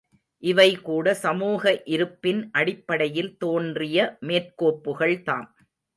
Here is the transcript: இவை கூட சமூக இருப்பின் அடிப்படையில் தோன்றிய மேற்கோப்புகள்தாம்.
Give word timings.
இவை 0.43 0.69
கூட 0.79 1.13
சமூக 1.15 1.63
இருப்பின் 1.85 2.49
அடிப்படையில் 2.51 3.31
தோன்றிய 3.37 3.97
மேற்கோப்புகள்தாம். 4.27 5.49